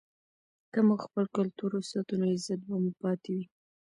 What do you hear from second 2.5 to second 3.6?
به مو پاتې وي.